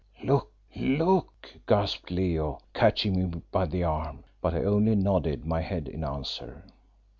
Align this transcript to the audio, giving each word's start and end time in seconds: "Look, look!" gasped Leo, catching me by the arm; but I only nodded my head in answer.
"Look, 0.23 0.51
look!" 0.75 1.47
gasped 1.67 2.09
Leo, 2.09 2.57
catching 2.73 3.19
me 3.19 3.39
by 3.51 3.67
the 3.67 3.83
arm; 3.83 4.23
but 4.41 4.55
I 4.55 4.63
only 4.63 4.95
nodded 4.95 5.45
my 5.45 5.61
head 5.61 5.87
in 5.87 6.03
answer. 6.03 6.65